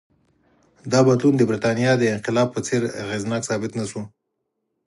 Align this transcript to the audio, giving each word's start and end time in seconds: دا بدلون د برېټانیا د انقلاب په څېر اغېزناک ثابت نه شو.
دا 0.91 0.99
بدلون 1.07 1.33
د 1.37 1.41
برېټانیا 1.49 1.91
د 1.97 2.03
انقلاب 2.15 2.47
په 2.53 2.59
څېر 2.67 2.81
اغېزناک 3.03 3.41
ثابت 3.49 3.71
نه 3.79 3.85
شو. 3.89 4.01